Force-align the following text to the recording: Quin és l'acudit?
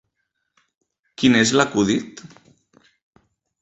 Quin 1.23 1.39
és 1.43 1.53
l'acudit? 1.59 2.27